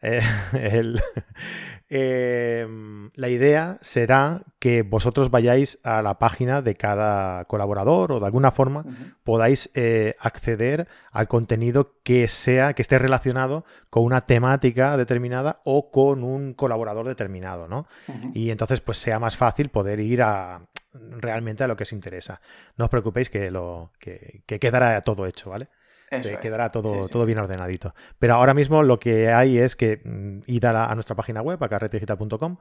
[0.02, 0.22] eh,
[1.94, 8.24] em, la idea será que vosotros vayáis a la página de cada colaborador o de
[8.24, 8.87] alguna forma
[9.24, 15.90] podáis eh, acceder al contenido que sea, que esté relacionado con una temática determinada o
[15.90, 17.87] con un colaborador determinado, ¿no?
[18.33, 20.62] Y entonces pues sea más fácil poder ir a
[20.94, 22.40] realmente a lo que os interesa.
[22.78, 25.68] No os preocupéis que lo que quedará todo hecho, ¿vale?
[26.20, 27.94] Te quedará todo, todo bien ordenadito.
[28.18, 31.68] Pero ahora mismo lo que hay es que mm, id a, nuestra página web, a
[31.68, 32.57] carretedigital.com,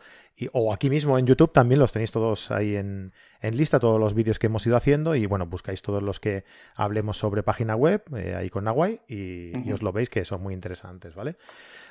[0.54, 3.12] o aquí mismo en YouTube también los tenéis todos ahí en,
[3.42, 7.18] lista, todos los vídeos que hemos ido haciendo, y bueno, buscáis todos los que hablemos
[7.18, 11.16] sobre página web, eh, ahí con Nahuay, y, os lo veis que son muy interesantes,
[11.16, 11.36] ¿vale?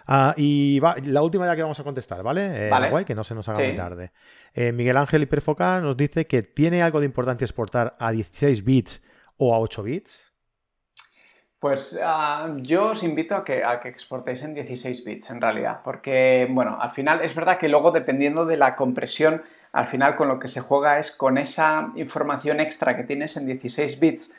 [0.07, 2.69] Ah, y va, la última ya que vamos a contestar, ¿vale?
[2.69, 4.13] Eh, Nahuay, que no se nos haga muy tarde.
[4.55, 9.03] Eh, Miguel Ángel Hiperfocal nos dice que tiene algo de importancia exportar a 16 bits
[9.37, 10.30] o a 8 bits.
[11.61, 15.81] Pues ah, yo os invito a que, a que exportéis en 16 bits en realidad,
[15.85, 19.43] porque bueno, al final es verdad que luego dependiendo de la compresión,
[19.73, 23.45] al final con lo que se juega es con esa información extra que tienes en
[23.45, 24.35] 16 bits,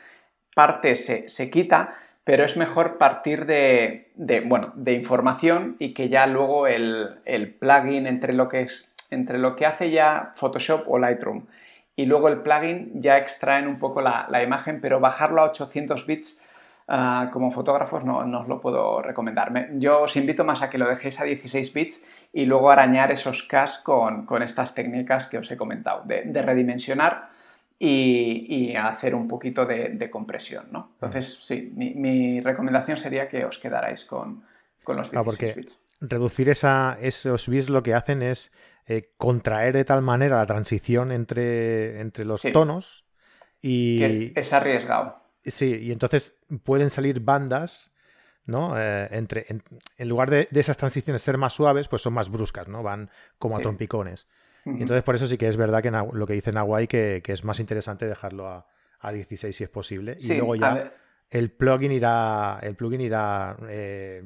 [0.56, 4.10] parte se, se quita, pero es mejor partir de,
[4.44, 9.54] bueno, de información y que ya luego el, plugin entre lo, que es, entre lo
[9.54, 11.46] que hace ya Photoshop o Lightroom
[11.94, 16.04] y luego el plugin ya extraen un poco la, la imagen, pero bajarlo a 800
[16.04, 16.40] bits
[16.88, 19.52] Ah, como fotógrafos no, os lo puedo recomendar.
[19.78, 23.44] yo os invito más a que lo dejéis a 16 bits y luego arañar esos
[23.44, 27.30] caches con, estas técnicas que os he comentado, de, redimensionar
[27.78, 30.66] y, hacer un poquito de, compresión.
[30.70, 30.90] ¿no?
[30.94, 34.44] Entonces, sí, mi, recomendación sería que os quedarais con,
[34.86, 35.80] los 16 porque bits.
[36.00, 38.50] Reducir esa, esos bits lo que hacen es
[38.88, 43.04] eh, contraer de tal manera la transición entre, entre los tonos
[43.60, 43.98] y...
[43.98, 45.22] Que es arriesgado.
[45.44, 47.92] Sí, y entonces pueden salir bandas,
[48.44, 48.78] ¿no?
[48.78, 52.82] Eh, entre, en, lugar de, esas transiciones ser más suaves, pues son más bruscas, ¿no?
[52.82, 54.26] Van como a trompicones.
[54.64, 57.42] Entonces por eso sí que es verdad que lo que dice Nahuay, que, que es
[57.42, 58.68] más interesante dejarlo a,
[59.00, 60.16] a 16 si es posible.
[60.18, 60.92] y luego ya
[61.32, 64.22] el plugin irá, el plugin irá eh,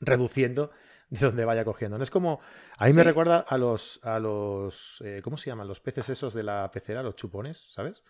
[0.00, 0.70] reduciendo
[1.10, 1.98] de donde vaya cogiendo.
[1.98, 2.40] No es como.
[2.78, 4.00] A mí me recuerda a los.
[4.02, 5.02] a los.
[5.04, 5.68] Eh, ¿Cómo se llaman?
[5.68, 8.02] Los peces esos de la pecera, los chupones, ¿sabes?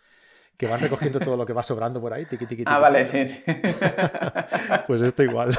[0.61, 2.27] Que van recogiendo todo lo que va sobrando por ahí.
[2.67, 3.43] ah, vale, sí, sí.
[4.87, 5.59] pues esto igual.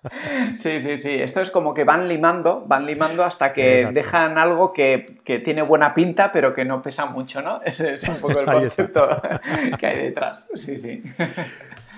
[0.58, 1.14] sí, sí, sí.
[1.14, 5.94] Esto es como que van limando, van limando hasta que dejan algo que, tiene buena
[5.94, 7.62] pinta, pero que no pesa mucho, ¿no?
[7.62, 9.08] Ese es un poco el concepto
[9.80, 10.46] que hay detrás.
[10.56, 11.02] Sí, sí.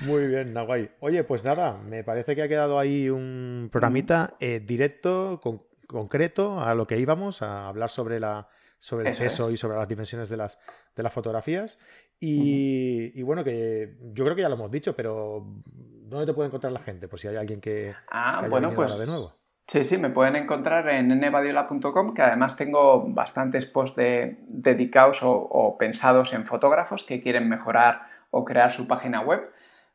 [0.02, 0.88] Muy bien, Nahuay.
[1.00, 5.40] Oye, pues nada, me parece que ha quedado ahí un programita eh, directo,
[5.88, 8.46] concreto, a lo que íbamos, a hablar sobre la
[8.80, 10.58] sobre el peso y sobre las dimensiones de las,
[10.96, 11.78] de las fotografías.
[12.18, 16.72] Y, bueno, que yo creo que ya lo hemos dicho, pero ¿dónde te puede encontrar
[16.72, 17.06] la gente?
[17.06, 19.34] Por si hay alguien que, ah, bueno, pues, de nuevo.
[19.68, 24.00] Sí, sí, me pueden encontrar en nevadiola.com, que además tengo bastantes posts
[24.48, 29.52] dedicados o, pensados en fotógrafos que quieren mejorar o crear su página web,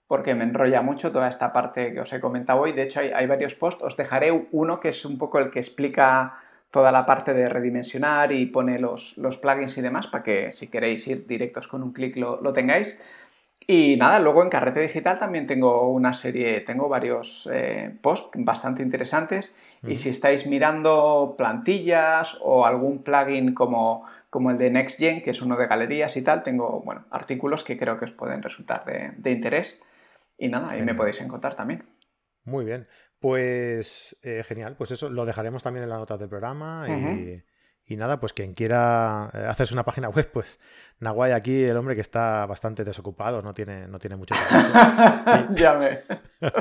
[0.08, 2.72] porque me enrolla mucho toda esta parte que os he comentado hoy.
[2.72, 3.84] De hecho, hay, hay varios posts.
[3.84, 6.40] Os dejaré uno que es un poco el que explica
[6.72, 10.68] toda la parte de redimensionar y pone los, los plugins y demás para que si
[10.68, 13.02] queréis ir directos con un clic lo, tengáis.
[13.68, 18.84] Y nada, luego en Carrete Digital también tengo una serie, tengo varios eh, posts bastante
[18.84, 19.56] interesantes
[19.88, 25.42] y si estáis mirando plantillas o algún plugin como, como el de NextGen, que es
[25.42, 29.32] uno de galerías y tal, tengo bueno, artículos que creo que os pueden resultar de,
[29.32, 29.80] interés
[30.38, 31.86] y nada, ahí me podéis encontrar también.
[32.44, 32.88] Muy bien.
[33.20, 36.86] Pues eh, genial, pues eso lo dejaremos también en la nota del programa
[37.88, 40.60] y, nada, pues quien quiera eh, hacerse una página web, pues
[41.00, 45.54] Nahuay aquí, el hombre que está bastante desocupado, no tiene, no tiene mucho trabajo.
[45.56, 46.02] ya me.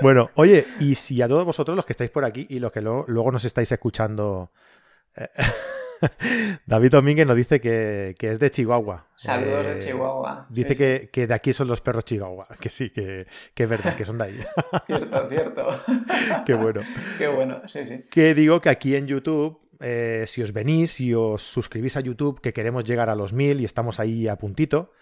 [0.00, 2.80] bueno, oye, y si a todos vosotros los que estáis por aquí y los que
[2.80, 4.52] luego nos estáis escuchando...
[6.66, 9.06] David Domínguez nos dice que, es de Chihuahua.
[9.14, 10.46] Saludos de eh, Chihuahua.
[10.50, 12.48] Dice que, de aquí son los perros Chihuahua.
[12.60, 14.40] Que sí, que, es verdad, que son de ahí.
[14.86, 15.66] cierto, cierto.
[16.46, 16.80] Qué bueno.
[17.18, 18.04] Qué bueno, sí, sí.
[18.10, 22.40] Que digo que aquí en YouTube, eh, si os venís y os suscribís a YouTube,
[22.40, 24.92] que queremos llegar a los mil y estamos ahí a puntito.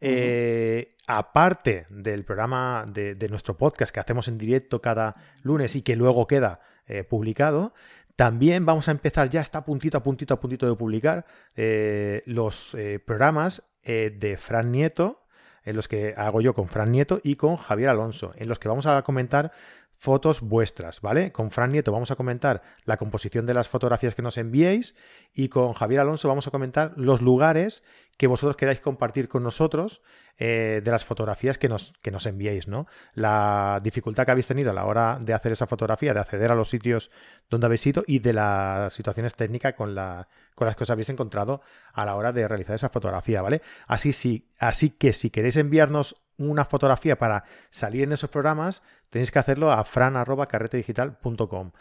[0.00, 5.96] eh, aparte del programa de, nuestro podcast que hacemos en directo cada lunes y que
[5.96, 7.74] luego queda eh, publicado,
[8.20, 11.24] también vamos a empezar, ya está puntito a puntito a puntito de publicar
[11.56, 15.24] eh, los programas de Fran Nieto,
[15.64, 18.68] en los que hago yo con Fran Nieto y con Javier Alonso, en los que
[18.68, 19.52] vamos a comentar
[20.00, 21.30] fotos vuestras, ¿vale?
[21.30, 24.94] Con Fran Nieto vamos a comentar la composición de las fotografías que nos enviéis
[25.34, 27.84] y con Javier Alonso vamos a comentar los lugares
[28.16, 30.00] que vosotros queráis compartir con nosotros
[30.38, 32.86] eh, de las fotografías que nos, que nos enviéis, ¿no?
[33.12, 36.54] La dificultad que habéis tenido a la hora de hacer esa fotografía, de acceder a
[36.54, 37.10] los sitios
[37.50, 41.10] donde habéis ido y de las situaciones técnicas con, la, con las que os habéis
[41.10, 41.60] encontrado
[41.92, 43.60] a la hora de realizar esa fotografía, ¿vale?
[43.86, 46.16] Así, sí, así que si queréis enviarnos
[46.48, 51.72] una fotografía para salir en esos programas, tenéis que hacerlo a fran.carretedigital.com.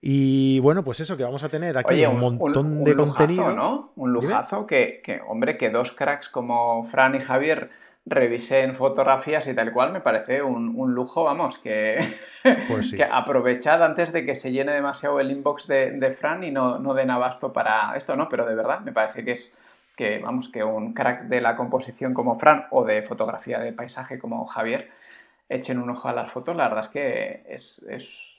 [0.00, 3.54] Y bueno, pues eso, que vamos a tener aquí un, montón de contenido.
[3.54, 3.92] ¿no?
[3.96, 7.70] Un lujazo que, que, hombre, que dos cracks como Fran y Javier
[8.06, 11.98] revisen fotografías y tal cual, me parece un, lujo, vamos, que,
[12.68, 16.78] pues que, aprovechad antes de que se llene demasiado el inbox de, Fran y no,
[16.78, 18.28] no den abasto para esto, ¿no?
[18.28, 19.58] Pero de verdad, me parece que es
[19.96, 24.18] que, vamos, que un crack de la composición como Fran o de fotografía de paisaje
[24.18, 24.90] como Javier
[25.48, 28.32] echen un ojo a las fotos, la verdad es que es, pues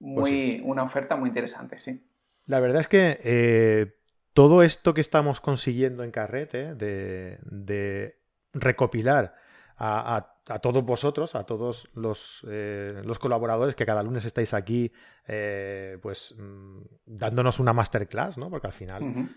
[0.00, 2.04] muy, una oferta muy interesante, sí.
[2.46, 3.94] La verdad es que eh,
[4.32, 8.18] todo esto que estamos consiguiendo en Carrete, de,
[8.52, 9.34] recopilar
[9.76, 14.92] a, todos vosotros, a todos los, eh, los, colaboradores que cada lunes estáis aquí,
[15.26, 18.50] eh, pues mm, dándonos una masterclass, ¿no?
[18.50, 19.28] Porque al final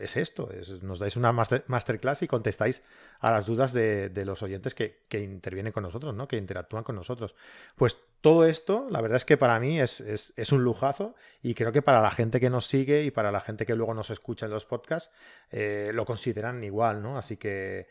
[0.00, 0.48] es esto,
[0.82, 2.82] nos dais una masterclass y contestáis
[3.20, 6.26] a las dudas de, los oyentes que, intervienen con nosotros, ¿no?
[6.26, 7.34] que interactúan con nosotros.
[7.76, 11.82] Pues todo esto, la verdad es que para mí es, un lujazo y creo que
[11.82, 14.52] para la gente que nos sigue y para la gente que luego nos escucha en
[14.52, 15.10] los podcasts,
[15.50, 17.18] eh, lo consideran igual, ¿no?
[17.18, 17.88] Así que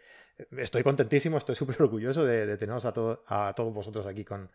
[0.58, 2.94] estoy contentísimo, estoy súper orgulloso de, teneros a,
[3.28, 4.50] a todos vosotros aquí con,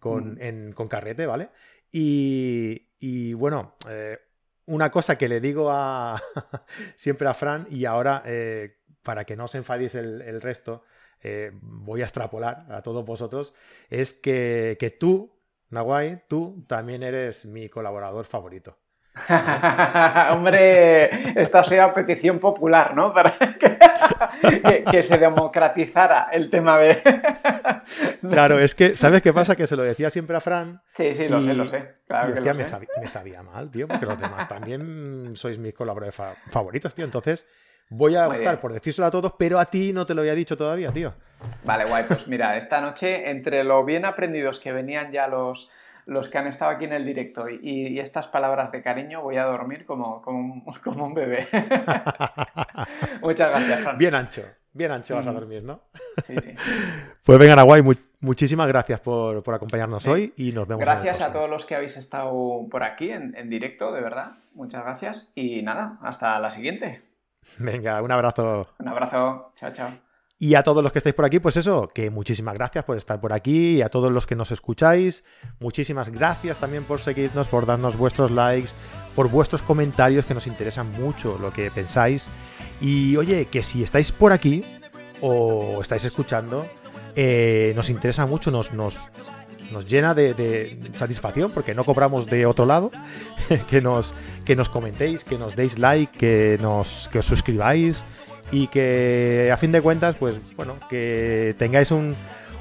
[0.00, 0.72] con, mm.
[0.72, 1.50] con Carrete, ¿vale?
[1.92, 4.18] Y, bueno, eh,
[4.70, 6.20] una cosa que le digo a,
[6.96, 10.84] siempre a Fran y ahora, eh, para que no os enfadéis el, resto,
[11.22, 13.52] eh, voy a extrapolar a todos vosotros,
[13.88, 15.36] es que, que tú,
[15.70, 18.78] Nahuay, tú también eres mi colaborador favorito.
[20.30, 23.12] Hombre, esta sea petición popular, ¿no?
[23.14, 23.78] Para que,
[25.02, 27.02] se democratizara el tema de.
[28.28, 29.56] claro, es que, ¿sabes qué pasa?
[29.56, 30.82] Que se lo decía siempre a Fran.
[30.94, 31.94] Sí, sí, lo sé, lo sé.
[32.06, 32.56] Claro y,
[33.00, 37.04] me, Sabía, mal, tío, porque los demás también sois mis colaboradores favoritos, tío.
[37.04, 37.46] Entonces,
[37.88, 40.56] voy a optar por decírselo a todos, pero a ti no te lo había dicho
[40.56, 41.14] todavía, tío.
[41.64, 42.04] Vale, guay.
[42.06, 45.70] Pues mira, esta noche, entre lo bien aprendidos que venían ya los
[46.10, 49.44] los que han estado aquí en el directo y, estas palabras de cariño, voy a
[49.44, 51.46] dormir como, como, como un bebé.
[53.22, 53.96] Muchas gracias, Fran.
[53.96, 54.42] Bien ancho,
[54.72, 55.34] bien ancho vas a mm.
[55.34, 55.82] dormir, ¿no?
[56.24, 56.54] sí, sí.
[57.22, 57.82] Pues venga, Nahuay,
[58.18, 60.84] muchísimas gracias por, acompañarnos hoy y nos vemos.
[60.84, 64.32] Gracias a todos los que habéis estado por aquí en, en directo, de verdad.
[64.52, 65.30] Muchas gracias.
[65.36, 67.02] Y nada, hasta la siguiente.
[67.58, 68.74] Venga, un abrazo.
[68.80, 69.52] Un abrazo.
[69.54, 70.09] Chao, chao.
[70.42, 73.20] Y a todos los que estáis por aquí, pues eso, que muchísimas gracias por estar
[73.20, 75.22] por aquí y a todos los que nos escucháis,
[75.58, 78.70] muchísimas gracias también por seguirnos, por darnos vuestros likes,
[79.14, 82.26] por vuestros comentarios que nos interesan mucho lo que pensáis.
[82.80, 84.64] Y oye, que si estáis por aquí
[85.20, 86.64] o estáis escuchando,
[87.16, 88.98] eh, nos interesa mucho, nos, nos,
[89.72, 92.90] nos llena de, satisfacción porque no cobramos de otro lado,
[93.68, 94.14] que nos,
[94.46, 98.02] que nos comentéis, que nos deis like, que, nos, que os suscribáis
[98.52, 102.14] y que a fin de cuentas, pues bueno, que tengáis un,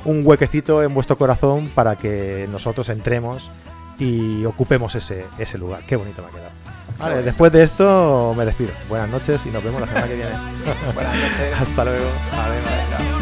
[0.05, 3.49] un huequecito en vuestro corazón para que nosotros entremos
[3.97, 5.81] y ocupemos ese, ese lugar.
[5.87, 6.49] Qué bonito me ha quedado.
[6.97, 8.71] Vale, después de esto me despido.
[8.89, 10.31] Buenas noches y nos vemos la semana que viene.
[10.93, 11.61] Buenas noches.
[11.61, 12.05] Hasta luego.
[12.33, 13.18] Adiós.